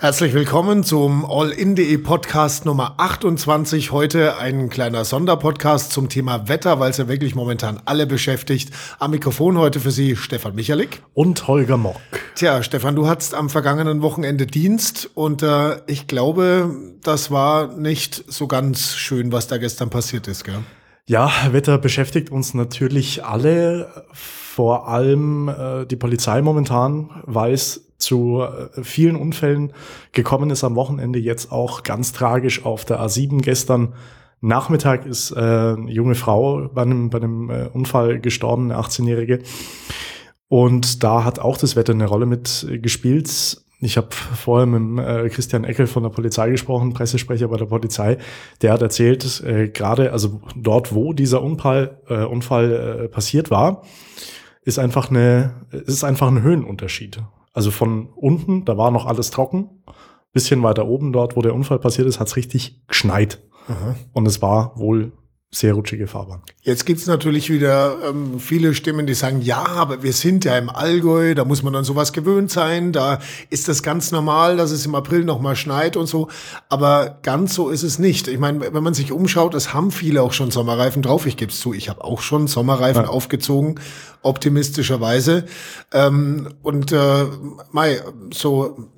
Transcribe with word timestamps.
Herzlich 0.00 0.32
willkommen 0.32 0.82
zum 0.82 1.26
All-In.de 1.26 1.98
Podcast 1.98 2.64
Nummer 2.64 2.94
28. 2.96 3.92
Heute 3.92 4.38
ein 4.38 4.70
kleiner 4.70 5.04
Sonderpodcast 5.04 5.92
zum 5.92 6.08
Thema 6.08 6.48
Wetter, 6.48 6.80
weil 6.80 6.90
es 6.90 6.96
ja 6.96 7.06
wirklich 7.06 7.34
momentan 7.34 7.82
alle 7.84 8.06
beschäftigt. 8.06 8.72
Am 8.98 9.10
Mikrofon 9.10 9.58
heute 9.58 9.78
für 9.78 9.90
Sie 9.90 10.16
Stefan 10.16 10.54
Michalik. 10.54 11.02
Und 11.12 11.46
Holger 11.46 11.76
Mock. 11.76 12.00
Tja, 12.34 12.62
Stefan, 12.62 12.96
du 12.96 13.08
hattest 13.08 13.34
am 13.34 13.50
vergangenen 13.50 14.00
Wochenende 14.00 14.46
Dienst 14.46 15.10
und 15.12 15.42
äh, 15.42 15.82
ich 15.86 16.06
glaube, 16.06 16.74
das 17.02 17.30
war 17.30 17.76
nicht 17.76 18.24
so 18.26 18.46
ganz 18.46 18.94
schön, 18.96 19.32
was 19.32 19.48
da 19.48 19.58
gestern 19.58 19.90
passiert 19.90 20.28
ist, 20.28 20.44
gell? 20.44 20.64
Ja, 21.10 21.32
Wetter 21.50 21.76
beschäftigt 21.76 22.30
uns 22.30 22.54
natürlich 22.54 23.24
alle. 23.24 24.04
Vor 24.12 24.86
allem 24.86 25.48
äh, 25.48 25.84
die 25.84 25.96
Polizei 25.96 26.40
momentan 26.40 27.10
weiß 27.24 27.94
zu 27.98 28.42
äh, 28.42 28.84
vielen 28.84 29.16
Unfällen 29.16 29.72
gekommen 30.12 30.50
ist 30.50 30.62
am 30.62 30.76
Wochenende 30.76 31.18
jetzt 31.18 31.50
auch 31.50 31.82
ganz 31.82 32.12
tragisch 32.12 32.64
auf 32.64 32.84
der 32.84 33.00
A7 33.00 33.42
gestern 33.42 33.94
Nachmittag 34.40 35.04
ist 35.04 35.32
äh, 35.32 35.40
eine 35.40 35.90
junge 35.90 36.14
Frau 36.14 36.68
bei 36.72 36.82
einem, 36.82 37.10
bei 37.10 37.18
einem 37.18 37.50
äh, 37.50 37.66
Unfall 37.72 38.20
gestorben, 38.20 38.70
eine 38.70 38.80
18-Jährige. 38.80 39.40
Und 40.46 41.02
da 41.02 41.24
hat 41.24 41.40
auch 41.40 41.58
das 41.58 41.74
Wetter 41.74 41.92
eine 41.92 42.06
Rolle 42.06 42.26
mitgespielt. 42.26 43.60
Ich 43.82 43.96
habe 43.96 44.08
vorher 44.10 44.66
mit 44.66 45.04
äh, 45.04 45.28
Christian 45.30 45.64
Eckel 45.64 45.86
von 45.86 46.02
der 46.02 46.10
Polizei 46.10 46.50
gesprochen, 46.50 46.92
Pressesprecher 46.92 47.48
bei 47.48 47.56
der 47.56 47.64
Polizei. 47.64 48.18
Der 48.60 48.72
hat 48.72 48.82
erzählt, 48.82 49.42
äh, 49.42 49.68
gerade 49.68 50.12
also 50.12 50.40
dort, 50.54 50.94
wo 50.94 51.12
dieser 51.14 51.42
Unfall, 51.42 51.98
äh, 52.08 52.24
Unfall 52.24 53.08
passiert 53.10 53.50
war, 53.50 53.82
ist 54.62 54.78
einfach 54.78 55.08
eine, 55.10 55.66
ist 55.70 56.04
einfach 56.04 56.28
ein 56.28 56.42
Höhenunterschied. 56.42 57.22
Also 57.52 57.70
von 57.70 58.10
unten, 58.14 58.64
da 58.64 58.76
war 58.76 58.90
noch 58.90 59.06
alles 59.06 59.30
trocken. 59.30 59.82
Bisschen 60.32 60.62
weiter 60.62 60.86
oben, 60.86 61.12
dort, 61.12 61.34
wo 61.34 61.42
der 61.42 61.54
Unfall 61.54 61.78
passiert 61.78 62.06
ist, 62.06 62.20
hat 62.20 62.28
es 62.28 62.36
richtig 62.36 62.86
geschneit. 62.86 63.42
Aha. 63.66 63.96
Und 64.12 64.26
es 64.26 64.40
war 64.42 64.78
wohl 64.78 65.12
sehr 65.52 65.74
rutschige 65.74 66.06
Fahrbahn. 66.06 66.42
Jetzt 66.62 66.86
gibt's 66.86 67.06
natürlich 67.06 67.50
wieder 67.50 67.96
ähm, 68.08 68.38
viele 68.38 68.72
Stimmen, 68.72 69.08
die 69.08 69.14
sagen, 69.14 69.40
ja, 69.40 69.66
aber 69.66 70.04
wir 70.04 70.12
sind 70.12 70.44
ja 70.44 70.56
im 70.56 70.70
Allgäu, 70.70 71.34
da 71.34 71.44
muss 71.44 71.64
man 71.64 71.72
dann 71.72 71.82
sowas 71.82 72.12
gewöhnt 72.12 72.52
sein, 72.52 72.92
da 72.92 73.18
ist 73.48 73.66
das 73.66 73.82
ganz 73.82 74.12
normal, 74.12 74.56
dass 74.56 74.70
es 74.70 74.86
im 74.86 74.94
April 74.94 75.24
nochmal 75.24 75.56
schneit 75.56 75.96
und 75.96 76.06
so. 76.06 76.28
Aber 76.68 77.18
ganz 77.22 77.54
so 77.54 77.68
ist 77.68 77.82
es 77.82 77.98
nicht. 77.98 78.28
Ich 78.28 78.38
meine, 78.38 78.72
wenn 78.72 78.82
man 78.84 78.94
sich 78.94 79.10
umschaut, 79.10 79.54
es 79.54 79.74
haben 79.74 79.90
viele 79.90 80.22
auch 80.22 80.32
schon 80.32 80.52
Sommerreifen 80.52 81.02
drauf. 81.02 81.26
Ich 81.26 81.36
gebe 81.36 81.50
es 81.50 81.58
zu, 81.58 81.74
ich 81.74 81.88
habe 81.88 82.04
auch 82.04 82.20
schon 82.20 82.46
Sommerreifen 82.46 83.04
ja. 83.04 83.08
aufgezogen, 83.08 83.80
optimistischerweise. 84.22 85.46
Ähm, 85.92 86.54
und 86.62 86.92
äh, 86.92 87.24
Mai, 87.72 88.00
so 88.32 88.90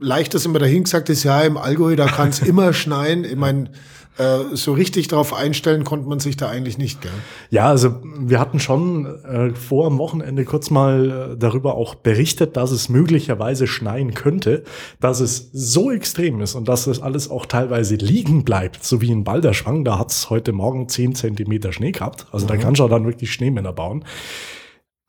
leicht 0.00 0.32
das 0.32 0.46
immer 0.46 0.58
dahin 0.58 0.84
gesagt 0.84 1.10
ist, 1.10 1.22
ja, 1.22 1.42
im 1.42 1.58
Allgäu, 1.58 1.96
da 1.96 2.06
kann 2.06 2.30
es 2.30 2.38
immer 2.40 2.72
schneien. 2.72 3.24
Ich 3.24 3.36
meine, 3.36 3.70
äh, 4.18 4.56
so 4.56 4.72
richtig 4.72 5.08
darauf 5.08 5.34
einstellen 5.34 5.84
konnte 5.84 6.08
man 6.08 6.20
sich 6.20 6.36
da 6.36 6.48
eigentlich 6.48 6.78
nicht, 6.78 7.02
gell? 7.02 7.12
Ja, 7.50 7.68
also 7.68 8.00
wir 8.02 8.40
hatten 8.40 8.60
schon 8.60 9.06
äh, 9.06 9.54
vor 9.54 9.86
am 9.86 9.98
Wochenende 9.98 10.44
kurz 10.44 10.70
mal 10.70 11.32
äh, 11.32 11.36
darüber 11.36 11.74
auch 11.74 11.94
berichtet, 11.94 12.56
dass 12.56 12.70
es 12.70 12.88
möglicherweise 12.88 13.66
schneien 13.66 14.14
könnte, 14.14 14.64
dass 15.00 15.20
es 15.20 15.50
so 15.52 15.90
extrem 15.90 16.40
ist 16.40 16.54
und 16.54 16.68
dass 16.68 16.86
es 16.86 17.00
alles 17.00 17.30
auch 17.30 17.46
teilweise 17.46 17.96
liegen 17.96 18.44
bleibt, 18.44 18.82
so 18.84 19.00
wie 19.00 19.10
in 19.10 19.24
Balderschwang, 19.24 19.84
da 19.84 19.98
hat 19.98 20.10
es 20.10 20.30
heute 20.30 20.52
Morgen 20.52 20.88
zehn 20.88 21.14
Zentimeter 21.14 21.72
Schnee 21.72 21.92
gehabt, 21.92 22.26
also 22.32 22.46
mhm. 22.46 22.48
da 22.48 22.56
kannst 22.56 22.80
du 22.80 22.88
dann 22.88 23.04
wirklich 23.04 23.32
Schneemänner 23.32 23.72
bauen. 23.72 24.04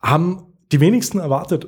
Haben 0.00 0.42
die 0.70 0.80
wenigsten 0.80 1.18
erwartet 1.18 1.66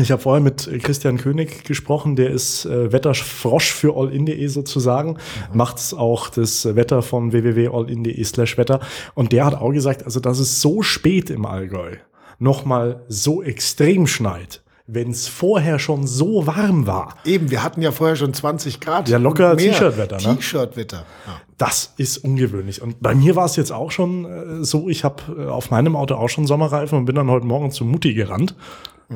ich 0.00 0.10
habe 0.10 0.20
vorher 0.20 0.42
mit 0.42 0.68
Christian 0.82 1.18
König 1.18 1.64
gesprochen, 1.64 2.16
der 2.16 2.30
ist 2.30 2.64
äh, 2.64 2.92
Wetterfrosch 2.92 3.72
für 3.72 3.96
allin.de 3.96 4.46
sozusagen, 4.48 5.10
mhm. 5.10 5.56
macht 5.56 5.94
auch 5.96 6.28
das 6.30 6.74
Wetter 6.74 7.02
von 7.02 7.32
www.allin.de 7.32 8.24
slash 8.24 8.58
Wetter 8.58 8.80
und 9.14 9.32
der 9.32 9.44
hat 9.46 9.54
auch 9.54 9.72
gesagt, 9.72 10.04
also 10.04 10.18
dass 10.18 10.38
es 10.38 10.60
so 10.60 10.82
spät 10.82 11.30
im 11.30 11.46
Allgäu 11.46 11.96
nochmal 12.40 13.04
so 13.08 13.42
extrem 13.42 14.08
schneit, 14.08 14.62
wenn 14.88 15.12
es 15.12 15.28
vorher 15.28 15.78
schon 15.78 16.08
so 16.08 16.46
warm 16.48 16.88
war. 16.88 17.14
Eben, 17.24 17.52
wir 17.52 17.62
hatten 17.62 17.80
ja 17.80 17.92
vorher 17.92 18.16
schon 18.16 18.34
20 18.34 18.80
Grad. 18.80 19.08
Ja, 19.08 19.18
locker 19.18 19.56
T-Shirt-Wetter. 19.56 20.16
Ne? 20.16 20.36
T-Shirt-Wetter. 20.36 21.06
Ja. 21.26 21.40
Das 21.56 21.94
ist 21.96 22.18
ungewöhnlich. 22.18 22.82
Und 22.82 23.00
bei 23.00 23.14
mir 23.14 23.36
war 23.36 23.44
es 23.44 23.54
jetzt 23.54 23.70
auch 23.70 23.92
schon 23.92 24.24
äh, 24.24 24.64
so, 24.64 24.88
ich 24.88 25.04
habe 25.04 25.22
äh, 25.38 25.46
auf 25.46 25.70
meinem 25.70 25.94
Auto 25.94 26.16
auch 26.16 26.28
schon 26.28 26.48
Sommerreifen 26.48 26.98
und 26.98 27.04
bin 27.04 27.14
dann 27.14 27.30
heute 27.30 27.46
Morgen 27.46 27.70
zu 27.70 27.84
Mutti 27.84 28.12
gerannt 28.12 28.56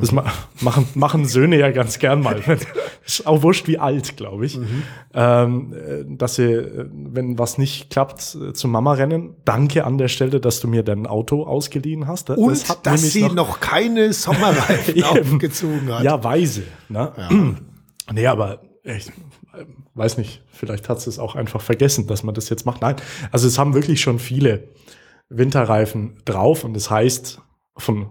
das 0.00 0.12
mhm. 0.12 0.22
machen, 0.60 0.88
machen 0.94 1.24
Söhne 1.24 1.58
ja 1.58 1.70
ganz 1.70 1.98
gern 1.98 2.20
mal. 2.20 2.42
ist 3.06 3.26
auch 3.26 3.42
wurscht, 3.42 3.66
wie 3.68 3.78
alt, 3.78 4.16
glaube 4.16 4.46
ich. 4.46 4.58
Mhm. 4.58 4.82
Ähm, 5.14 5.72
äh, 5.72 6.16
dass 6.16 6.36
sie, 6.36 6.44
äh, 6.44 6.86
wenn 6.90 7.38
was 7.38 7.58
nicht 7.58 7.90
klappt, 7.90 8.36
äh, 8.36 8.52
zu 8.52 8.68
Mama 8.68 8.92
rennen. 8.92 9.36
Danke 9.44 9.84
an 9.84 9.98
der 9.98 10.08
Stelle, 10.08 10.40
dass 10.40 10.60
du 10.60 10.68
mir 10.68 10.82
dein 10.82 11.06
Auto 11.06 11.44
ausgeliehen 11.44 12.06
hast. 12.06 12.30
Und 12.30 12.50
das 12.50 12.82
dass 12.82 13.02
sie 13.12 13.22
noch, 13.22 13.34
noch 13.34 13.60
keine 13.60 14.12
Sommerreifen 14.12 15.02
aufgezogen 15.04 15.92
hat. 15.92 16.02
Ja, 16.02 16.22
weise. 16.22 16.62
Ne? 16.88 17.12
Ja. 17.16 17.28
nee, 18.12 18.26
aber 18.26 18.62
ich 18.84 19.10
weiß 19.94 20.16
nicht, 20.18 20.42
vielleicht 20.50 20.88
hat 20.88 21.00
sie 21.00 21.10
es 21.10 21.18
auch 21.18 21.34
einfach 21.34 21.60
vergessen, 21.60 22.06
dass 22.06 22.22
man 22.22 22.34
das 22.34 22.48
jetzt 22.48 22.64
macht. 22.64 22.82
Nein, 22.82 22.96
also 23.32 23.46
es 23.46 23.58
haben 23.58 23.74
wirklich 23.74 24.00
schon 24.00 24.18
viele 24.18 24.68
Winterreifen 25.28 26.16
drauf 26.24 26.64
und 26.64 26.74
das 26.74 26.90
heißt, 26.90 27.40
von 27.76 28.10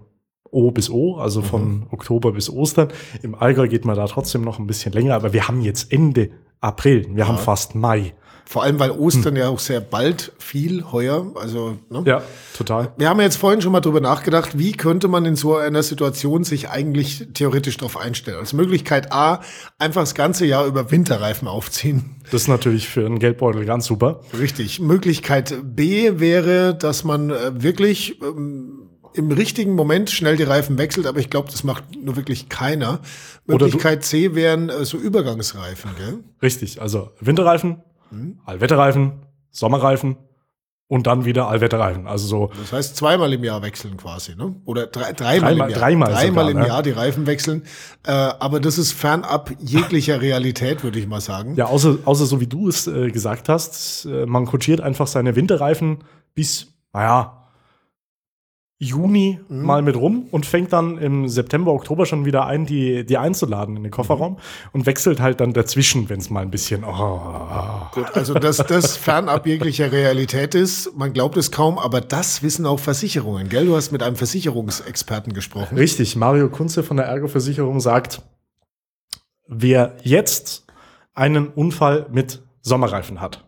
O 0.51 0.71
bis 0.71 0.89
O, 0.89 1.17
also 1.17 1.41
von 1.41 1.79
mhm. 1.79 1.87
Oktober 1.91 2.31
bis 2.31 2.49
Ostern. 2.49 2.89
Im 3.21 3.35
Allgäu 3.35 3.67
geht 3.67 3.85
man 3.85 3.95
da 3.95 4.05
trotzdem 4.07 4.41
noch 4.41 4.59
ein 4.59 4.67
bisschen 4.67 4.93
länger, 4.93 5.15
aber 5.15 5.33
wir 5.33 5.47
haben 5.47 5.61
jetzt 5.61 5.91
Ende 5.91 6.29
April, 6.61 7.07
wir 7.09 7.19
ja. 7.19 7.27
haben 7.27 7.37
fast 7.37 7.75
Mai. 7.75 8.13
Vor 8.49 8.63
allem, 8.63 8.79
weil 8.79 8.91
Ostern 8.91 9.35
hm. 9.35 9.41
ja 9.41 9.49
auch 9.49 9.59
sehr 9.59 9.81
bald 9.81 10.31
fiel, 10.39 10.85
heuer. 10.89 11.33
Also, 11.35 11.79
ne? 11.89 12.03
Ja, 12.05 12.21
total. 12.57 12.93
Wir 12.95 13.09
haben 13.09 13.19
jetzt 13.19 13.35
vorhin 13.35 13.61
schon 13.61 13.73
mal 13.73 13.81
drüber 13.81 13.99
nachgedacht, 13.99 14.57
wie 14.57 14.71
könnte 14.71 15.09
man 15.09 15.25
in 15.25 15.35
so 15.35 15.57
einer 15.57 15.83
Situation 15.83 16.45
sich 16.45 16.69
eigentlich 16.69 17.27
theoretisch 17.33 17.75
darauf 17.75 17.97
einstellen? 17.97 18.37
Als 18.37 18.53
Möglichkeit 18.53 19.11
A, 19.11 19.41
einfach 19.79 20.03
das 20.03 20.15
ganze 20.15 20.45
Jahr 20.45 20.65
über 20.65 20.91
Winterreifen 20.91 21.49
aufziehen. 21.49 22.15
Das 22.31 22.43
ist 22.43 22.47
natürlich 22.47 22.87
für 22.87 23.05
einen 23.05 23.19
Geldbeutel 23.19 23.65
ganz 23.65 23.85
super. 23.85 24.21
Richtig. 24.39 24.79
Möglichkeit 24.79 25.53
B 25.63 26.21
wäre, 26.21 26.73
dass 26.73 27.03
man 27.03 27.31
äh, 27.31 27.61
wirklich 27.61 28.21
ähm, 28.21 28.86
im 29.17 29.31
richtigen 29.31 29.73
Moment 29.73 30.09
schnell 30.09 30.37
die 30.37 30.43
Reifen 30.43 30.77
wechselt, 30.77 31.07
aber 31.07 31.19
ich 31.19 31.29
glaube, 31.29 31.49
das 31.51 31.63
macht 31.63 31.83
nur 31.95 32.15
wirklich 32.15 32.49
keiner. 32.49 32.99
Möglichkeit 33.45 34.03
C 34.03 34.35
wären 34.35 34.69
äh, 34.69 34.85
so 34.85 34.97
Übergangsreifen, 34.97 35.91
gell? 35.97 36.19
Richtig, 36.41 36.81
also 36.81 37.11
Winterreifen, 37.19 37.81
mhm. 38.11 38.39
Allwetterreifen, 38.45 39.13
Sommerreifen 39.51 40.17
und 40.87 41.07
dann 41.07 41.25
wieder 41.25 41.49
Allwetterreifen. 41.49 42.07
Also 42.07 42.27
so. 42.27 42.51
Das 42.59 42.71
heißt 42.71 42.95
zweimal 42.95 43.33
im 43.33 43.43
Jahr 43.43 43.61
wechseln 43.61 43.97
quasi, 43.97 44.35
ne? 44.35 44.55
Oder 44.65 44.87
drei, 44.87 45.11
dreimal, 45.11 45.13
dreimal 45.13 45.51
im 45.51 45.59
Jahr. 45.59 45.69
Dreimal, 45.79 46.11
dreimal 46.13 46.45
sogar, 46.45 46.49
im 46.49 46.59
ne? 46.59 46.67
Jahr 46.67 46.83
die 46.83 46.91
Reifen 46.91 47.27
wechseln. 47.27 47.63
Äh, 48.05 48.11
aber 48.11 48.59
das 48.59 48.77
ist 48.77 48.93
fernab 48.93 49.51
jeglicher 49.59 50.21
Realität, 50.21 50.83
würde 50.83 50.99
ich 50.99 51.07
mal 51.07 51.21
sagen. 51.21 51.55
Ja, 51.55 51.65
außer, 51.65 51.97
außer 52.05 52.25
so 52.25 52.39
wie 52.39 52.47
du 52.47 52.69
es 52.69 52.87
äh, 52.87 53.09
gesagt 53.11 53.49
hast, 53.49 54.05
äh, 54.05 54.25
man 54.25 54.45
kutschiert 54.45 54.79
einfach 54.79 55.07
seine 55.07 55.35
Winterreifen 55.35 56.03
bis, 56.35 56.67
naja, 56.93 57.46
Juni 58.79 59.39
mhm. 59.49 59.63
mal 59.63 59.81
mit 59.81 59.95
rum 59.95 60.27
und 60.29 60.45
fängt 60.45 60.71
dann 60.71 60.99
im 60.99 61.27
September, 61.27 61.71
Oktober 61.73 62.05
schon 62.05 62.25
wieder 62.25 62.45
ein, 62.45 62.67
die, 62.67 63.05
die 63.05 63.17
einzuladen 63.17 63.75
in 63.75 63.83
den 63.83 63.91
Kofferraum 63.91 64.33
mhm. 64.33 64.39
und 64.71 64.85
wechselt 64.85 65.19
halt 65.19 65.39
dann 65.39 65.53
dazwischen, 65.53 66.09
wenn 66.09 66.19
es 66.19 66.29
mal 66.29 66.41
ein 66.41 66.51
bisschen. 66.51 66.83
Oh. 66.83 67.87
Gut, 67.93 68.05
also 68.13 68.35
dass 68.35 68.57
das 68.57 68.95
fernab 68.97 69.47
jeglicher 69.47 69.91
Realität 69.91 70.53
ist, 70.53 70.95
man 70.95 71.11
glaubt 71.11 71.37
es 71.37 71.51
kaum, 71.51 71.79
aber 71.79 72.01
das 72.01 72.43
wissen 72.43 72.67
auch 72.67 72.79
Versicherungen, 72.79 73.49
gell? 73.49 73.65
Du 73.65 73.75
hast 73.75 73.91
mit 73.91 74.03
einem 74.03 74.15
Versicherungsexperten 74.15 75.33
gesprochen. 75.33 75.75
Richtig, 75.77 76.15
Mario 76.15 76.49
Kunze 76.49 76.83
von 76.83 76.97
der 76.97 77.07
Ergo-Versicherung 77.07 77.79
sagt, 77.79 78.21
wer 79.47 79.97
jetzt 80.03 80.67
einen 81.15 81.47
Unfall 81.47 82.05
mit 82.11 82.43
Sommerreifen 82.61 83.21
hat, 83.21 83.43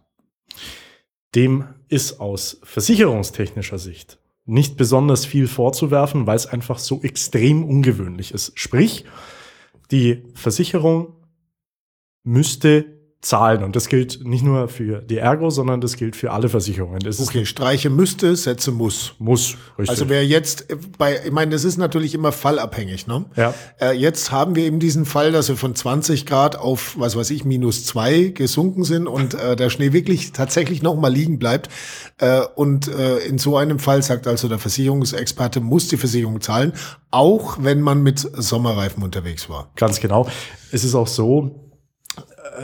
dem 1.35 1.65
ist 1.87 2.19
aus 2.19 2.59
versicherungstechnischer 2.63 3.77
Sicht 3.77 4.17
nicht 4.49 4.77
besonders 4.77 5.25
viel 5.25 5.47
vorzuwerfen, 5.47 6.27
weil 6.27 6.35
es 6.35 6.47
einfach 6.47 6.79
so 6.79 7.01
extrem 7.01 7.63
ungewöhnlich 7.63 8.33
ist. 8.33 8.51
Sprich, 8.55 9.05
die 9.91 10.23
Versicherung 10.33 11.13
müsste 12.23 12.98
zahlen. 13.21 13.63
Und 13.63 13.75
das 13.75 13.89
gilt 13.89 14.25
nicht 14.25 14.43
nur 14.43 14.69
für 14.69 15.01
die 15.01 15.17
Ergo, 15.17 15.49
sondern 15.49 15.81
das 15.81 15.97
gilt 15.97 16.15
für 16.15 16.31
alle 16.31 16.47
Versicherungen. 16.47 16.99
Das 16.99 17.19
okay, 17.19 17.45
streiche 17.45 17.89
müsste, 17.89 18.33
setze 18.37 18.71
muss. 18.71 19.13
Muss, 19.19 19.57
richtig. 19.77 19.89
Also 19.89 20.07
wer 20.07 20.25
jetzt 20.25 20.67
bei, 20.97 21.19
ich 21.25 21.31
meine, 21.31 21.51
das 21.51 21.65
ist 21.65 21.75
natürlich 21.77 22.13
immer 22.13 22.31
fallabhängig, 22.31 23.07
ne? 23.07 23.25
Ja. 23.35 23.53
Äh, 23.81 23.91
jetzt 23.97 24.31
haben 24.31 24.55
wir 24.55 24.63
eben 24.63 24.79
diesen 24.79 25.05
Fall, 25.05 25.33
dass 25.33 25.49
wir 25.49 25.57
von 25.57 25.75
20 25.75 26.25
Grad 26.25 26.57
auf, 26.57 26.97
was 26.97 27.17
weiß 27.17 27.31
ich, 27.31 27.43
minus 27.43 27.83
zwei 27.83 28.29
gesunken 28.29 28.85
sind 28.85 29.05
und 29.05 29.33
äh, 29.33 29.57
der 29.57 29.69
Schnee 29.69 29.91
wirklich 29.91 30.31
tatsächlich 30.31 30.81
noch 30.81 30.95
mal 30.95 31.11
liegen 31.11 31.39
bleibt. 31.39 31.67
Äh, 32.19 32.41
und 32.55 32.87
äh, 32.87 33.17
in 33.19 33.37
so 33.37 33.57
einem 33.57 33.79
Fall 33.79 34.01
sagt 34.01 34.27
also 34.27 34.47
der 34.47 34.59
Versicherungsexperte, 34.59 35.59
muss 35.59 35.89
die 35.89 35.97
Versicherung 35.97 36.39
zahlen, 36.39 36.71
auch 37.11 37.57
wenn 37.59 37.81
man 37.81 38.01
mit 38.01 38.19
Sommerreifen 38.19 39.03
unterwegs 39.03 39.49
war. 39.49 39.71
Ganz 39.75 39.99
genau. 39.99 40.25
Es 40.71 40.85
ist 40.85 40.95
auch 40.95 41.07
so, 41.07 41.68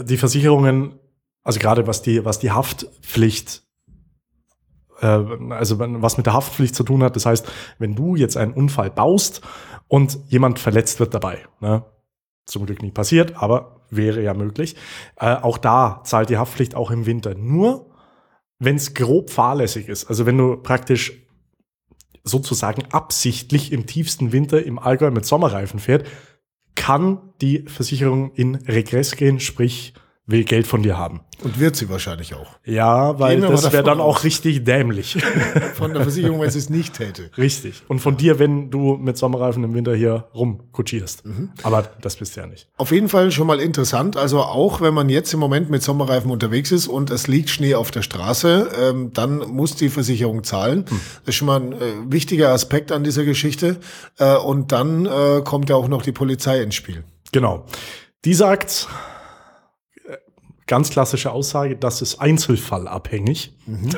die 0.04 0.18
Versicherungen, 0.18 1.00
also 1.44 1.60
gerade 1.60 1.88
was 1.88 2.02
die, 2.02 2.26
was 2.26 2.40
die 2.40 2.52
Haftpflicht 2.52 3.66
äh, 5.02 5.06
also 5.50 5.80
was 5.80 6.18
mit 6.18 6.26
der 6.26 6.34
Haftpflicht 6.34 6.76
zu 6.76 6.84
tun 6.84 7.04
hat. 7.04 7.16
Das 7.16 7.26
heißt, 7.26 7.48
wenn 7.80 7.96
du 7.96 8.16
jetzt 8.16 8.38
einen 8.38 8.54
Unfall 8.54 8.90
baust 8.90 9.42
und 9.88 10.18
jemand 10.28 10.60
verletzt 10.60 11.00
wird 11.00 11.14
dabei, 11.14 11.40
ne? 11.60 11.84
zum 12.46 12.66
Glück 12.66 12.82
nicht 12.82 12.94
passiert, 12.94 13.42
aber 13.42 13.82
wäre 13.90 14.22
ja 14.22 14.34
möglich, 14.34 14.76
äh, 15.18 15.36
auch 15.36 15.58
da 15.58 16.02
zahlt 16.04 16.30
die 16.30 16.38
Haftpflicht 16.38 16.76
auch 16.76 16.92
im 16.92 17.06
Winter. 17.06 17.36
Nur 17.36 17.92
wenn 18.60 18.76
es 18.76 18.94
grob 18.94 19.30
fahrlässig 19.30 19.90
ist, 19.90 20.06
also 20.06 20.26
wenn 20.26 20.38
du 20.38 20.58
praktisch 20.58 21.22
sozusagen 22.24 22.86
absichtlich 22.92 23.72
im 23.72 23.86
tiefsten 23.86 24.32
Winter 24.32 24.64
im 24.64 24.80
Allgäu 24.80 25.12
mit 25.12 25.26
Sommerreifen 25.26 25.80
fährt, 25.80 26.08
kann 26.76 27.20
die 27.42 27.64
Versicherung 27.68 28.34
in 28.36 28.56
Regress 28.56 29.16
gehen, 29.16 29.40
sprich 29.40 29.94
will 30.28 30.44
Geld 30.44 30.66
von 30.66 30.82
dir 30.82 30.98
haben. 30.98 31.22
Und 31.44 31.60
wird 31.60 31.76
sie 31.76 31.90
wahrscheinlich 31.90 32.34
auch. 32.34 32.58
Ja, 32.64 33.20
weil 33.20 33.42
das 33.42 33.72
wäre 33.72 33.84
dann 33.84 34.00
auch 34.00 34.24
richtig 34.24 34.64
dämlich. 34.64 35.18
Von 35.76 35.94
der 35.94 36.02
Versicherung, 36.02 36.40
wenn 36.40 36.50
sie 36.50 36.60
es 36.60 36.70
nicht 36.70 36.96
täte. 36.96 37.30
Richtig. 37.38 37.84
Und 37.90 38.00
von 38.00 38.16
dir, 38.16 38.40
wenn 38.40 38.72
du 38.72 38.96
mit 38.96 39.18
Sommerreifen 39.18 39.64
im 39.64 39.74
Winter 39.74 39.94
hier 39.94 40.30
rumkutschierst. 40.34 41.26
Mhm. 41.26 41.50
Aber 41.62 41.84
das 42.02 42.16
bist 42.16 42.36
du 42.36 42.42
ja 42.42 42.48
nicht. 42.48 42.70
Auf 42.78 42.92
jeden 42.92 43.10
Fall 43.10 43.32
schon 43.32 43.48
mal 43.48 43.60
interessant. 43.60 44.16
Also 44.16 44.40
auch 44.40 44.80
wenn 44.80 44.94
man 44.94 45.10
jetzt 45.10 45.34
im 45.34 45.40
Moment 45.40 45.70
mit 45.70 45.84
Sommerreifen 45.84 46.32
unterwegs 46.32 46.72
ist 46.72 46.88
und 46.88 47.12
es 47.12 47.28
liegt 47.28 47.50
Schnee 47.50 47.76
auf 47.76 47.92
der 47.92 48.02
Straße, 48.02 48.70
ähm, 48.80 49.12
dann 49.14 49.40
muss 49.40 49.76
die 49.76 49.90
Versicherung 49.90 50.44
zahlen. 50.44 50.86
Mhm. 50.90 51.02
Das 51.26 51.30
ist 51.30 51.36
schon 51.36 51.48
mal 51.48 51.60
ein 51.60 51.74
äh, 51.74 51.78
wichtiger 52.08 52.50
Aspekt 52.50 52.94
an 52.94 53.04
dieser 53.04 53.26
Geschichte. 53.26 53.78
Äh, 54.18 54.38
und 54.38 54.72
dann 54.72 55.06
äh, 55.06 55.42
kommt 55.44 55.70
ja 55.70 55.76
auch 55.76 55.90
noch 55.90 56.02
die 56.02 56.14
Polizei 56.14 56.62
ins 56.62 56.76
Spiel. 56.76 57.04
Genau. 57.32 57.66
Die 58.24 58.34
sagt, 58.34 58.88
ganz 60.68 60.90
klassische 60.90 61.32
Aussage, 61.32 61.76
das 61.76 62.02
ist 62.02 62.20
einzelfallabhängig. 62.20 63.54
Mhm. 63.66 63.90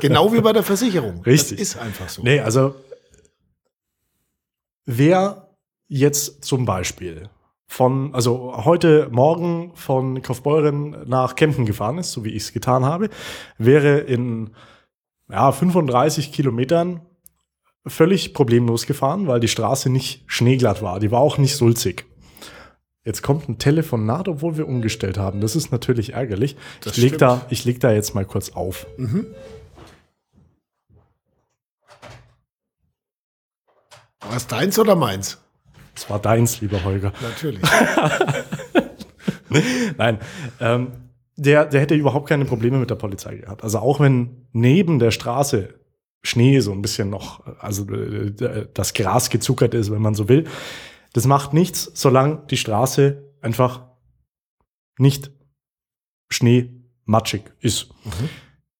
Genau 0.00 0.32
wie 0.32 0.40
bei 0.40 0.52
der 0.52 0.62
Versicherung. 0.62 1.22
Richtig. 1.26 1.58
Das 1.58 1.68
ist 1.68 1.76
einfach 1.76 2.08
so. 2.08 2.22
Nee, 2.22 2.40
also 2.40 2.74
wer 4.84 5.48
jetzt 5.88 6.44
zum 6.44 6.64
Beispiel 6.64 7.28
von, 7.66 8.14
also 8.14 8.64
heute 8.64 9.08
Morgen 9.10 9.72
von 9.74 10.22
Kaufbeuren 10.22 11.08
nach 11.08 11.36
Kempten 11.36 11.64
gefahren 11.64 11.98
ist, 11.98 12.12
so 12.12 12.24
wie 12.24 12.30
ich 12.30 12.44
es 12.44 12.52
getan 12.52 12.84
habe, 12.84 13.08
wäre 13.58 13.98
in 13.98 14.50
ja, 15.30 15.50
35 15.50 16.32
Kilometern 16.32 17.00
völlig 17.86 18.34
problemlos 18.34 18.86
gefahren, 18.86 19.26
weil 19.26 19.40
die 19.40 19.48
Straße 19.48 19.90
nicht 19.90 20.22
schneeglatt 20.26 20.82
war. 20.82 21.00
Die 21.00 21.10
war 21.10 21.20
auch 21.20 21.38
nicht 21.38 21.56
sulzig. 21.56 22.04
Jetzt 23.04 23.22
kommt 23.22 23.48
ein 23.48 23.58
Telefonat, 23.58 24.28
obwohl 24.28 24.56
wir 24.56 24.68
umgestellt 24.68 25.18
haben. 25.18 25.40
Das 25.40 25.56
ist 25.56 25.72
natürlich 25.72 26.12
ärgerlich. 26.12 26.56
Das 26.82 26.96
ich 26.96 27.02
leg, 27.02 27.18
da, 27.18 27.44
ich 27.50 27.64
leg 27.64 27.80
da 27.80 27.90
jetzt 27.90 28.14
mal 28.14 28.24
kurz 28.24 28.50
auf. 28.50 28.86
Mhm. 28.96 29.26
War 34.20 34.36
es 34.36 34.46
deins 34.46 34.78
oder 34.78 34.94
meins? 34.94 35.38
Es 35.96 36.08
war 36.08 36.20
deins, 36.20 36.60
lieber 36.60 36.84
Holger. 36.84 37.12
Natürlich. 37.20 37.62
Nein, 39.98 40.18
ähm, 40.60 40.92
der, 41.36 41.66
der 41.66 41.80
hätte 41.80 41.94
überhaupt 41.94 42.28
keine 42.28 42.44
Probleme 42.44 42.78
mit 42.78 42.88
der 42.88 42.94
Polizei 42.94 43.36
gehabt. 43.36 43.64
Also 43.64 43.80
auch 43.80 43.98
wenn 43.98 44.46
neben 44.52 45.00
der 45.00 45.10
Straße 45.10 45.74
Schnee 46.22 46.60
so 46.60 46.70
ein 46.72 46.82
bisschen 46.82 47.10
noch, 47.10 47.44
also 47.58 47.84
äh, 47.92 48.68
das 48.72 48.94
Gras 48.94 49.28
gezuckert 49.28 49.74
ist, 49.74 49.90
wenn 49.90 50.00
man 50.00 50.14
so 50.14 50.28
will, 50.28 50.44
das 51.12 51.26
macht 51.26 51.52
nichts, 51.52 51.90
solange 51.94 52.42
die 52.50 52.56
Straße 52.56 53.22
einfach 53.40 53.82
nicht 54.98 55.30
schneematschig 56.30 57.42
ist. 57.60 57.90
Mhm. 58.04 58.28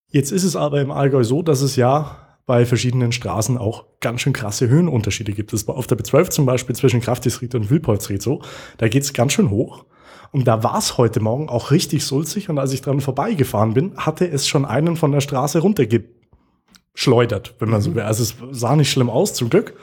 Jetzt 0.07 0.31
ist 0.31 0.43
es 0.43 0.55
aber 0.55 0.81
im 0.81 0.91
Allgäu 0.91 1.23
so, 1.23 1.41
dass 1.41 1.61
es 1.61 1.75
ja 1.75 2.23
bei 2.45 2.65
verschiedenen 2.65 3.11
Straßen 3.11 3.57
auch 3.57 3.85
ganz 3.99 4.21
schön 4.21 4.33
krasse 4.33 4.67
Höhenunterschiede 4.67 5.31
gibt. 5.31 5.53
Das 5.53 5.67
war 5.67 5.75
auf 5.75 5.87
der 5.87 5.97
B12 5.97 6.29
zum 6.29 6.45
Beispiel 6.45 6.75
zwischen 6.75 7.01
Kraftisried 7.01 7.55
und 7.55 7.69
Wilpolsried 7.69 8.21
so. 8.21 8.41
Da 8.77 8.89
geht 8.89 9.03
es 9.03 9.13
ganz 9.13 9.33
schön 9.33 9.49
hoch. 9.49 9.85
Und 10.31 10.45
da 10.47 10.63
war 10.63 10.77
es 10.77 10.97
heute 10.97 11.19
Morgen 11.19 11.47
auch 11.47 11.71
richtig 11.71 12.05
sulzig. 12.05 12.49
Und 12.49 12.59
als 12.59 12.73
ich 12.73 12.81
dran 12.81 12.99
vorbeigefahren 13.01 13.73
bin, 13.73 13.95
hatte 13.97 14.27
es 14.27 14.47
schon 14.47 14.65
einen 14.65 14.97
von 14.97 15.11
der 15.11 15.21
Straße 15.21 15.59
runtergeschleudert, 15.59 17.55
wenn 17.59 17.69
man 17.69 17.79
mhm. 17.79 17.83
so 17.83 17.95
will. 17.95 18.03
Also 18.03 18.23
es 18.23 18.35
sah 18.51 18.75
nicht 18.75 18.91
schlimm 18.91 19.09
aus, 19.09 19.33
zum 19.35 19.49
Glück. 19.49 19.75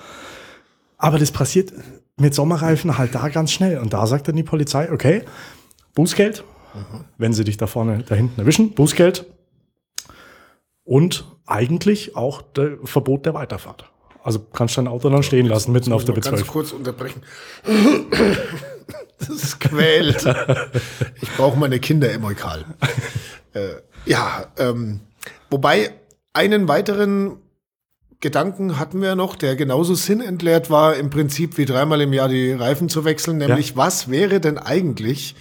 Aber 1.00 1.18
das 1.18 1.32
passiert 1.32 1.72
mit 2.18 2.34
Sommerreifen 2.34 2.98
halt 2.98 3.14
da 3.14 3.28
ganz 3.30 3.50
schnell. 3.50 3.78
Und 3.78 3.94
da 3.94 4.06
sagt 4.06 4.28
dann 4.28 4.36
die 4.36 4.42
Polizei, 4.42 4.92
okay, 4.92 5.22
Bußgeld, 5.94 6.44
mhm. 6.74 7.04
wenn 7.16 7.32
sie 7.32 7.42
dich 7.42 7.56
da 7.56 7.66
vorne, 7.66 8.04
da 8.06 8.14
hinten 8.14 8.38
erwischen, 8.38 8.72
Bußgeld 8.72 9.24
und 10.84 11.24
eigentlich 11.46 12.16
auch 12.16 12.42
der 12.42 12.76
Verbot 12.84 13.24
der 13.24 13.32
Weiterfahrt. 13.32 13.90
Also 14.22 14.40
kannst 14.40 14.76
du 14.76 14.82
dein 14.82 14.88
Auto 14.88 15.08
dann 15.08 15.22
stehen 15.22 15.46
lassen, 15.46 15.72
mitten 15.72 15.94
auf 15.94 16.04
der 16.04 16.14
B12. 16.14 16.30
Ganz 16.30 16.46
kurz 16.46 16.72
unterbrechen. 16.72 17.22
Das 19.18 19.58
quält. 19.58 20.24
Ich 21.20 21.30
brauche 21.36 21.58
meine 21.58 21.78
Kinder 21.78 22.10
im 22.10 22.24
Eukal. 22.24 22.64
Äh, 23.52 23.74
ja, 24.06 24.46
ähm, 24.56 25.00
wobei 25.50 25.92
einen 26.32 26.68
weiteren 26.68 27.36
Gedanken 28.20 28.78
hatten 28.78 29.00
wir 29.00 29.14
noch, 29.14 29.34
der 29.34 29.56
genauso 29.56 29.94
sinnentleert 29.94 30.68
war, 30.68 30.96
im 30.96 31.08
Prinzip 31.08 31.56
wie 31.56 31.64
dreimal 31.64 32.02
im 32.02 32.12
Jahr 32.12 32.28
die 32.28 32.52
Reifen 32.52 32.88
zu 32.88 33.04
wechseln, 33.04 33.38
nämlich 33.38 33.70
ja. 33.70 33.76
was 33.76 34.10
wäre 34.10 34.40
denn 34.40 34.58
eigentlich, 34.58 35.34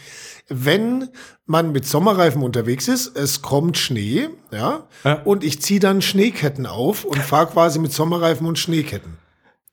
wenn 0.48 1.10
man 1.46 1.72
mit 1.72 1.86
Sommerreifen 1.86 2.42
unterwegs 2.42 2.88
ist, 2.88 3.18
es 3.18 3.42
kommt 3.42 3.78
Schnee, 3.78 4.30
ja, 4.52 4.88
ja. 5.04 5.22
und 5.24 5.44
ich 5.44 5.62
ziehe 5.62 5.80
dann 5.80 6.02
Schneeketten 6.02 6.66
auf 6.66 7.04
und 7.04 7.20
fahre 7.20 7.48
quasi 7.48 7.80
mit 7.80 7.92
Sommerreifen 7.92 8.48
und 8.48 8.58
Schneeketten. 8.58 9.18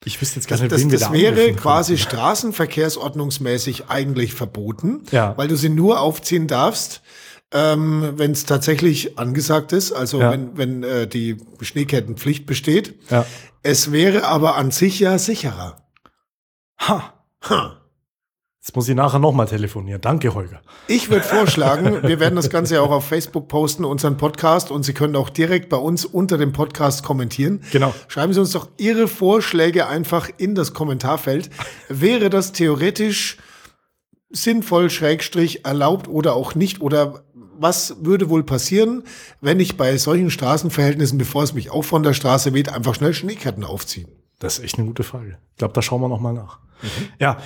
Ich 0.05 0.21
wüsste 0.21 0.37
jetzt 0.37 0.49
gar 0.49 0.59
nicht, 0.59 0.71
das, 0.71 0.83
das, 0.87 1.01
das 1.01 1.13
wäre 1.13 1.53
quasi 1.55 1.99
straßenverkehrsordnungsmäßig 1.99 3.89
eigentlich 3.89 4.35
verboten, 4.35 5.03
ja. 5.11 5.37
weil 5.37 5.49
du 5.49 5.57
sie 5.57 5.69
nur 5.69 6.01
aufziehen 6.01 6.47
darfst, 6.47 7.03
ähm, 7.53 8.15
wenn 8.17 8.33
es 8.33 8.45
tatsächlich 8.45 9.19
angesagt 9.19 9.73
ist, 9.73 9.93
also 9.93 10.21
ja. 10.21 10.33
wenn, 10.33 10.57
wenn 10.57 10.83
äh, 10.83 11.07
die 11.07 11.37
Schneekettenpflicht 11.61 12.47
besteht. 12.47 12.95
Ja. 13.11 13.25
Es 13.63 13.93
wäre 13.93 14.25
aber 14.25 14.57
an 14.57 14.71
sich 14.71 15.01
ja 15.01 15.19
sicherer. 15.19 15.89
Ha. 16.81 17.15
Ha. 17.49 17.81
Jetzt 18.67 18.75
muss 18.75 18.89
ich 18.89 18.97
nachher 18.97 19.21
nochmal 19.21 19.47
telefonieren. 19.47 20.01
Danke, 20.01 20.35
Holger. 20.35 20.61
Ich 20.89 21.09
würde 21.09 21.25
vorschlagen, 21.25 22.03
wir 22.03 22.19
werden 22.19 22.35
das 22.35 22.51
Ganze 22.51 22.75
ja 22.75 22.81
auch 22.81 22.91
auf 22.91 23.07
Facebook 23.07 23.47
posten, 23.47 23.85
unseren 23.85 24.17
Podcast, 24.17 24.73
und 24.73 24.83
Sie 24.83 24.93
können 24.93 25.15
auch 25.15 25.31
direkt 25.31 25.69
bei 25.69 25.77
uns 25.77 26.05
unter 26.05 26.37
dem 26.37 26.53
Podcast 26.53 27.05
kommentieren. 27.05 27.63
Genau. 27.71 27.95
Schreiben 28.09 28.33
Sie 28.33 28.41
uns 28.41 28.51
doch 28.51 28.69
Ihre 28.77 29.07
Vorschläge 29.07 29.87
einfach 29.87 30.29
in 30.37 30.57
das 30.57 30.75
Kommentarfeld. 30.75 31.49
Wäre 31.89 32.29
das 32.29 32.51
theoretisch 32.51 33.37
sinnvoll, 34.31 34.91
Schrägstrich, 34.91 35.65
erlaubt 35.65 36.09
oder 36.09 36.35
auch 36.35 36.57
nicht? 36.57 36.81
Oder 36.81 37.23
was 37.59 37.97
würde 38.01 38.29
wohl 38.29 38.45
passieren, 38.45 39.05
wenn 39.41 39.61
ich 39.61 39.77
bei 39.77 39.97
solchen 39.97 40.31
Straßenverhältnissen, 40.31 41.19
bevor 41.19 41.43
es 41.43 41.53
mich 41.55 41.71
auch 41.71 41.85
von 41.85 42.03
der 42.03 42.13
Straße 42.13 42.55
weht, 42.55 42.69
einfach 42.69 42.95
schnell 42.95 43.15
Schneeketten 43.15 43.65
aufziehe? 43.65 44.07
Das 44.39 44.59
ist 44.59 44.65
echt 44.65 44.79
eine 44.79 44.87
gute 44.87 45.03
Frage. 45.03 45.39
Ich 45.53 45.59
glaube, 45.59 45.75
da 45.75 45.83
schauen 45.83 46.01
wir 46.01 46.09
noch 46.09 46.21
mal 46.21 46.33
nach. 46.33 46.59
Mhm. 46.83 47.09
Ja, 47.19 47.39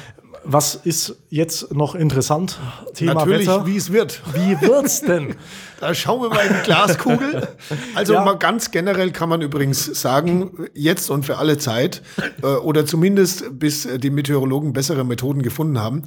was 0.45 0.75
ist 0.75 1.17
jetzt 1.29 1.73
noch 1.75 1.95
interessant? 1.95 2.59
Thema 2.95 3.15
Natürlich, 3.15 3.47
Wetter. 3.47 3.67
wie 3.67 3.77
es 3.77 3.93
wird. 3.93 4.23
Wie 4.33 4.61
wird's 4.61 5.03
denn? 5.03 5.37
da 5.81 5.95
schauen 5.95 6.23
wir 6.23 6.31
mal 6.31 6.47
in 6.47 6.55
die 6.55 6.63
Glaskugel. 6.63 7.49
Also 7.95 8.15
ja. 8.15 8.25
mal 8.25 8.39
ganz 8.39 8.71
generell 8.71 9.11
kann 9.11 9.29
man 9.29 9.43
übrigens 9.43 9.85
sagen, 10.01 10.67
jetzt 10.75 11.11
und 11.11 11.27
für 11.27 11.37
alle 11.37 11.59
Zeit, 11.59 12.03
äh, 12.43 12.47
oder 12.47 12.87
zumindest 12.87 13.59
bis 13.59 13.87
die 13.99 14.11
Meteorologen 14.11 14.73
bessere 14.73 15.05
Methoden 15.05 15.43
gefunden 15.43 15.79
haben, 15.79 16.05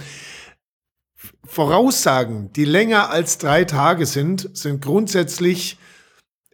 Voraussagen, 1.45 2.51
die 2.53 2.65
länger 2.65 3.09
als 3.09 3.37
drei 3.37 3.63
Tage 3.65 4.05
sind, 4.05 4.49
sind 4.53 4.81
grundsätzlich, 4.81 5.77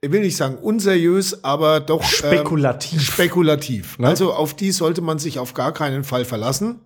ich 0.02 0.12
will 0.12 0.22
nicht 0.22 0.38
sagen 0.38 0.56
unseriös, 0.56 1.44
aber 1.44 1.80
doch 1.80 2.04
spekulativ. 2.04 2.94
Ähm, 2.94 3.00
spekulativ. 3.00 4.00
Ne? 4.00 4.08
Also 4.08 4.34
auf 4.34 4.54
die 4.54 4.72
sollte 4.72 5.02
man 5.02 5.20
sich 5.20 5.40
auf 5.40 5.54
gar 5.54 5.74
keinen 5.74 6.04
Fall 6.04 6.26
verlassen. 6.26 6.82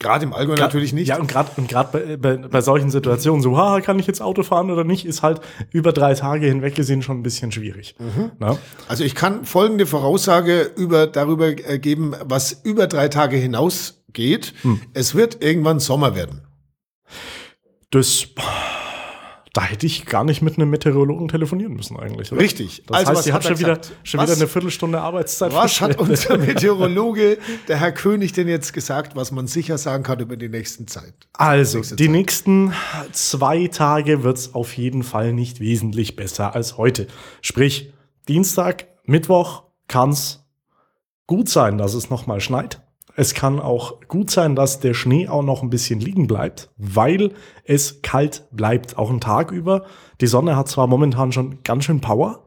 Gerade 0.00 0.24
im 0.24 0.32
Allgäu 0.32 0.54
natürlich 0.54 0.92
nicht. 0.92 1.08
Ja, 1.08 1.18
und 1.18 1.26
gerade 1.26 1.50
und 1.56 1.68
grad 1.68 1.90
bei, 1.90 2.16
bei, 2.16 2.36
bei 2.36 2.60
solchen 2.60 2.90
Situationen, 2.90 3.42
so, 3.42 3.56
ha, 3.56 3.80
kann 3.80 3.98
ich 3.98 4.06
jetzt 4.06 4.22
Auto 4.22 4.44
fahren 4.44 4.70
oder 4.70 4.84
nicht, 4.84 5.04
ist 5.04 5.22
halt 5.22 5.40
über 5.72 5.92
drei 5.92 6.14
Tage 6.14 6.46
hinweg 6.46 6.76
gesehen 6.76 7.02
schon 7.02 7.18
ein 7.18 7.24
bisschen 7.24 7.50
schwierig. 7.50 7.96
Mhm. 7.98 8.30
Ne? 8.38 8.56
Also 8.86 9.02
ich 9.02 9.16
kann 9.16 9.44
folgende 9.44 9.86
Voraussage 9.86 10.70
über, 10.76 11.08
darüber 11.08 11.48
äh, 11.48 11.80
geben, 11.80 12.14
was 12.24 12.52
über 12.62 12.86
drei 12.86 13.08
Tage 13.08 13.36
hinausgeht. 13.36 14.54
Hm. 14.62 14.80
Es 14.94 15.16
wird 15.16 15.42
irgendwann 15.42 15.80
Sommer 15.80 16.14
werden. 16.14 16.42
Das 17.90 18.26
Da 19.54 19.62
hätte 19.64 19.86
ich 19.86 20.04
gar 20.06 20.24
nicht 20.24 20.42
mit 20.42 20.56
einem 20.56 20.70
Meteorologen 20.70 21.26
telefonieren 21.28 21.72
müssen 21.74 21.96
eigentlich. 21.98 22.30
Oder? 22.30 22.40
Richtig. 22.40 22.82
Das 22.86 22.98
Also, 22.98 23.12
heißt, 23.12 23.26
ihr 23.26 23.32
hat 23.32 23.44
habt 23.44 23.50
er 23.50 23.56
schon, 23.56 23.66
wieder, 23.66 23.80
schon 24.04 24.20
Was- 24.20 24.26
wieder 24.28 24.36
eine 24.36 24.46
Viertelstunde 24.46 25.00
Arbeitszeit. 25.00 25.52
Was 25.54 25.80
hat 25.80 25.98
unser 25.98 26.36
Meteorologe, 26.38 27.38
der 27.66 27.78
Herr 27.80 27.92
König, 27.92 28.32
denn 28.34 28.46
jetzt 28.46 28.72
gesagt, 28.72 29.16
was 29.16 29.32
man 29.32 29.46
sicher 29.46 29.78
sagen 29.78 30.02
kann 30.04 30.20
über 30.20 30.36
die 30.36 30.48
nächsten 30.50 30.86
Zeit? 30.86 31.14
Also, 31.32 31.78
Nächste 31.78 31.96
die 31.96 32.04
Zeit. 32.04 32.12
nächsten 32.12 32.72
zwei 33.12 33.66
Tage 33.68 34.22
wird's 34.22 34.54
auf 34.54 34.76
jeden 34.76 35.02
Fall 35.02 35.32
nicht 35.32 35.58
wesentlich 35.60 36.14
besser 36.14 36.54
als 36.54 36.76
heute. 36.76 37.06
Sprich, 37.40 37.92
Dienstag, 38.28 38.86
Mittwoch 39.04 39.62
kann's 39.88 40.44
gut 41.26 41.48
sein, 41.48 41.78
dass 41.78 41.94
es 41.94 42.10
nochmal 42.10 42.40
schneit. 42.40 42.82
Es 43.18 43.34
kann 43.34 43.58
auch 43.58 43.98
gut 44.06 44.30
sein, 44.30 44.54
dass 44.54 44.78
der 44.78 44.94
Schnee 44.94 45.26
auch 45.26 45.42
noch 45.42 45.64
ein 45.64 45.70
bisschen 45.70 45.98
liegen 45.98 46.28
bleibt, 46.28 46.70
weil 46.76 47.32
es 47.64 48.00
kalt 48.00 48.44
bleibt, 48.52 48.96
auch 48.96 49.10
einen 49.10 49.20
Tag 49.20 49.50
über. 49.50 49.86
Die 50.20 50.28
Sonne 50.28 50.54
hat 50.54 50.68
zwar 50.68 50.86
momentan 50.86 51.32
schon 51.32 51.64
ganz 51.64 51.82
schön 51.82 52.00
Power, 52.00 52.44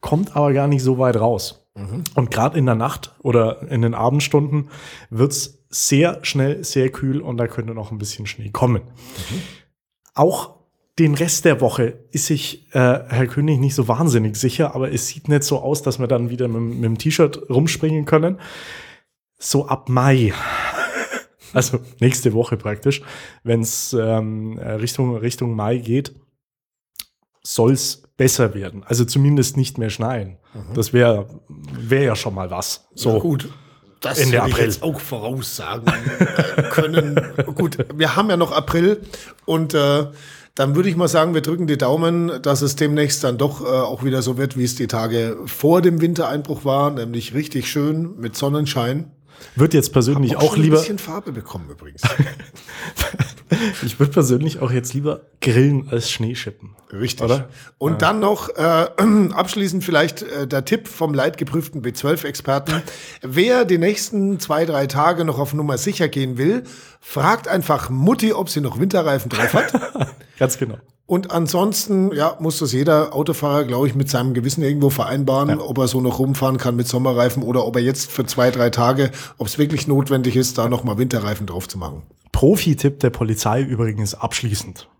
kommt 0.00 0.34
aber 0.34 0.54
gar 0.54 0.66
nicht 0.66 0.82
so 0.82 0.96
weit 0.96 1.16
raus. 1.16 1.68
Und 2.14 2.30
gerade 2.30 2.58
in 2.58 2.64
der 2.64 2.74
Nacht 2.74 3.14
oder 3.20 3.70
in 3.70 3.82
den 3.82 3.92
Abendstunden 3.92 4.70
wird's 5.10 5.62
sehr 5.68 6.20
schnell 6.22 6.64
sehr 6.64 6.88
kühl 6.88 7.20
und 7.20 7.36
da 7.36 7.46
könnte 7.46 7.74
noch 7.74 7.92
ein 7.92 7.98
bisschen 7.98 8.24
Schnee 8.24 8.48
kommen. 8.48 8.80
Auch 10.14 10.54
den 10.98 11.16
Rest 11.16 11.44
der 11.44 11.60
Woche 11.60 11.98
ist 12.12 12.24
sich 12.24 12.66
äh, 12.72 12.78
Herr 13.08 13.26
König 13.26 13.60
nicht 13.60 13.74
so 13.74 13.88
wahnsinnig 13.88 14.36
sicher, 14.36 14.74
aber 14.74 14.90
es 14.90 15.06
sieht 15.06 15.28
nicht 15.28 15.42
so 15.42 15.58
aus, 15.58 15.82
dass 15.82 15.98
wir 15.98 16.06
dann 16.06 16.30
wieder 16.30 16.48
mit, 16.48 16.76
mit 16.76 16.84
dem 16.84 16.96
T-Shirt 16.96 17.50
rumspringen 17.50 18.06
können. 18.06 18.38
So 19.44 19.66
ab 19.66 19.90
Mai, 19.90 20.32
also 21.52 21.78
nächste 22.00 22.32
Woche 22.32 22.56
praktisch, 22.56 23.02
wenn 23.42 23.60
es 23.60 23.92
ähm, 23.92 24.58
Richtung, 24.58 25.16
Richtung 25.18 25.54
Mai 25.54 25.76
geht, 25.76 26.14
soll's 27.42 28.02
besser 28.16 28.54
werden. 28.54 28.84
Also 28.86 29.04
zumindest 29.04 29.58
nicht 29.58 29.76
mehr 29.76 29.90
schneien. 29.90 30.38
Das 30.72 30.92
wäre 30.92 31.26
wär 31.48 32.02
ja 32.02 32.16
schon 32.16 32.34
mal 32.34 32.50
was. 32.50 32.88
So. 32.94 33.14
Ja, 33.14 33.18
gut. 33.18 33.48
Das 34.00 34.18
Ende 34.18 34.36
hätte 34.38 34.48
ich 34.48 34.54
April. 34.54 34.66
jetzt 34.66 34.82
auch 34.82 35.00
voraussagen 35.00 35.92
können. 36.70 37.20
gut, 37.54 37.78
wir 37.94 38.16
haben 38.16 38.30
ja 38.30 38.36
noch 38.36 38.52
April 38.52 39.02
und 39.46 39.74
äh, 39.74 40.06
dann 40.54 40.76
würde 40.76 40.88
ich 40.88 40.96
mal 40.96 41.08
sagen, 41.08 41.34
wir 41.34 41.40
drücken 41.40 41.66
die 41.66 41.78
Daumen, 41.78 42.30
dass 42.42 42.62
es 42.62 42.76
demnächst 42.76 43.24
dann 43.24 43.38
doch 43.38 43.62
äh, 43.62 43.64
auch 43.64 44.04
wieder 44.04 44.22
so 44.22 44.38
wird, 44.38 44.56
wie 44.56 44.64
es 44.64 44.74
die 44.74 44.86
Tage 44.86 45.38
vor 45.46 45.82
dem 45.82 46.00
Wintereinbruch 46.00 46.64
war, 46.64 46.90
nämlich 46.90 47.34
richtig 47.34 47.68
schön 47.68 48.16
mit 48.18 48.36
Sonnenschein. 48.36 49.10
Wird 49.56 49.74
jetzt 49.74 49.92
persönlich 49.92 50.36
auch 50.36 50.54
schon 50.54 50.62
lieber. 50.62 50.76
ein 50.76 50.80
bisschen 50.80 50.98
Farbe 50.98 51.32
bekommen 51.32 51.70
übrigens. 51.70 52.02
Ich 53.84 53.98
würde 53.98 54.12
persönlich 54.12 54.60
auch 54.60 54.70
jetzt 54.70 54.94
lieber 54.94 55.22
grillen 55.40 55.88
als 55.90 56.10
Schneeschippen. 56.10 56.70
Richtig. 56.92 57.24
Oder? 57.24 57.48
Und 57.78 58.02
dann 58.02 58.20
noch 58.20 58.48
äh, 58.48 58.86
abschließend 59.32 59.84
vielleicht 59.84 60.22
äh, 60.22 60.46
der 60.46 60.64
Tipp 60.64 60.88
vom 60.88 61.14
leidgeprüften 61.14 61.82
B12-Experten. 61.82 62.82
Wer 63.22 63.64
die 63.64 63.78
nächsten 63.78 64.40
zwei, 64.40 64.64
drei 64.64 64.86
Tage 64.86 65.24
noch 65.24 65.38
auf 65.38 65.54
Nummer 65.54 65.78
sicher 65.78 66.08
gehen 66.08 66.38
will, 66.38 66.64
fragt 67.00 67.48
einfach 67.48 67.90
Mutti, 67.90 68.32
ob 68.32 68.48
sie 68.48 68.60
noch 68.60 68.78
Winterreifen 68.78 69.30
drauf 69.30 69.54
hat. 69.54 69.72
Ganz 70.38 70.58
genau. 70.58 70.78
Und 71.06 71.32
ansonsten, 71.32 72.14
ja, 72.14 72.36
muss 72.40 72.58
das 72.58 72.72
jeder 72.72 73.14
Autofahrer, 73.14 73.64
glaube 73.64 73.86
ich, 73.86 73.94
mit 73.94 74.08
seinem 74.08 74.32
Gewissen 74.32 74.62
irgendwo 74.62 74.88
vereinbaren, 74.88 75.60
ob 75.60 75.76
er 75.76 75.86
so 75.86 76.00
noch 76.00 76.18
rumfahren 76.18 76.56
kann 76.56 76.76
mit 76.76 76.88
Sommerreifen 76.88 77.42
oder 77.42 77.66
ob 77.66 77.76
er 77.76 77.82
jetzt 77.82 78.10
für 78.10 78.24
zwei, 78.24 78.50
drei 78.50 78.70
Tage, 78.70 79.10
ob 79.36 79.46
es 79.46 79.58
wirklich 79.58 79.86
notwendig 79.86 80.34
ist, 80.34 80.56
da 80.56 80.66
noch 80.66 80.82
mal 80.82 80.96
Winterreifen 80.96 81.46
drauf 81.46 81.68
zu 81.68 81.76
machen. 81.76 82.02
Profi-Tipp 82.34 82.98
der 82.98 83.10
Polizei 83.10 83.62
übrigens 83.62 84.16
abschließend. 84.16 84.90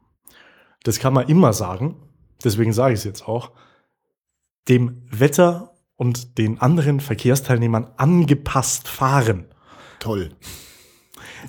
Das 0.85 1.01
kann 1.01 1.13
man 1.13 1.27
immer 1.27 1.53
sagen, 1.53 1.97
deswegen 2.45 2.73
sage 2.73 2.95
ich 2.95 3.01
es 3.01 3.05
jetzt 3.05 3.27
auch. 3.27 3.51
Dem 4.69 5.03
Wetter 5.11 5.75
und 5.97 6.39
den 6.39 6.61
anderen 6.61 7.01
Verkehrsteilnehmern 7.01 7.89
angepasst 7.97 8.87
fahren. 8.87 9.47
Toll. 9.99 10.31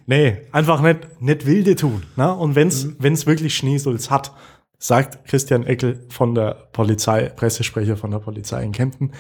Nee, 0.08 0.48
einfach 0.52 0.82
nicht, 0.82 1.22
nicht 1.22 1.46
wilde 1.46 1.76
tun. 1.76 2.04
Ne? 2.16 2.34
Und 2.34 2.56
wenn 2.56 2.70
es 2.70 3.00
wenn's 3.00 3.28
wirklich 3.28 3.56
Schneesulz 3.56 4.10
hat, 4.10 4.34
sagt 4.80 5.24
Christian 5.26 5.68
Eckel 5.68 6.08
von 6.10 6.34
der 6.34 6.68
Polizei, 6.72 7.30
Pressesprecher 7.30 7.96
von 7.96 8.10
der 8.10 8.20
Polizei 8.20 8.64
in 8.64 8.72
Kempten, 8.72 9.14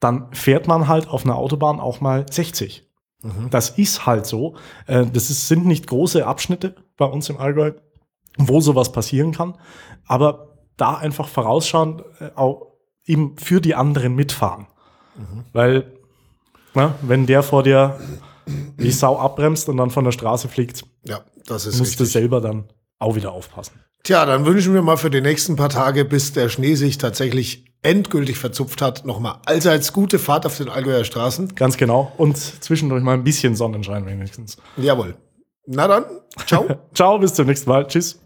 dann 0.00 0.32
fährt 0.32 0.66
man 0.66 0.88
halt 0.88 1.06
auf 1.06 1.24
einer 1.24 1.36
Autobahn 1.36 1.78
auch 1.78 2.00
mal 2.00 2.26
60. 2.28 2.87
Das 3.50 3.70
ist 3.70 4.06
halt 4.06 4.26
so. 4.26 4.54
Äh, 4.86 5.06
Das 5.06 5.28
ist, 5.30 5.48
sind 5.48 5.66
nicht 5.66 5.86
große 5.88 6.24
Abschnitte 6.26 6.74
bei 6.96 7.04
uns 7.06 7.28
im 7.28 7.36
Allgäu, 7.38 7.72
wo 8.38 8.60
sowas 8.60 8.92
passieren 8.92 9.32
kann. 9.32 9.56
Aber 10.06 10.56
da 10.76 10.94
einfach 10.96 11.28
vorausschauen, 11.28 12.02
äh, 12.20 12.30
auch 12.36 12.66
eben 13.04 13.36
für 13.36 13.60
die 13.60 13.74
anderen 13.74 14.14
mitfahren. 14.14 14.66
Weil, 15.52 15.92
na, 16.74 16.94
wenn 17.02 17.26
der 17.26 17.42
vor 17.42 17.64
dir 17.64 17.98
wie 18.76 18.92
Sau 18.92 19.18
abbremst 19.18 19.68
und 19.68 19.76
dann 19.78 19.90
von 19.90 20.04
der 20.04 20.12
Straße 20.12 20.48
fliegt, 20.48 20.84
Ja, 21.04 21.20
das 21.46 21.66
ist 21.66 21.78
musst 21.80 21.98
du 21.98 22.04
richtig. 22.04 22.12
selber 22.12 22.40
dann 22.40 22.68
auch 23.00 23.16
wieder 23.16 23.32
aufpassen. 23.32 23.80
Tja, 24.02 24.24
dann 24.24 24.46
wünschen 24.46 24.74
wir 24.74 24.82
mal 24.82 24.96
für 24.96 25.10
die 25.10 25.20
nächsten 25.20 25.56
paar 25.56 25.68
Tage, 25.68 26.04
bis 26.04 26.32
der 26.32 26.48
Schnee 26.48 26.74
sich 26.74 26.98
tatsächlich 26.98 27.64
endgültig 27.82 28.38
verzupft 28.38 28.82
hat, 28.82 29.04
nochmal 29.04 29.36
allseits 29.44 29.92
gute 29.92 30.18
Fahrt 30.18 30.46
auf 30.46 30.56
den 30.56 30.68
Allgäuer 30.68 31.04
Straßen. 31.04 31.54
Ganz 31.54 31.76
genau. 31.76 32.12
Und 32.16 32.36
zwischendurch 32.36 33.02
mal 33.02 33.14
ein 33.14 33.24
bisschen 33.24 33.54
Sonnenschein 33.54 34.06
wenigstens. 34.06 34.56
Jawohl. 34.76 35.16
Na 35.66 35.86
dann, 35.86 36.04
ciao. 36.46 36.66
Ciao, 36.94 37.18
bis 37.18 37.34
zum 37.34 37.46
nächsten 37.46 37.68
Mal. 37.68 37.86
Tschüss. 37.86 38.18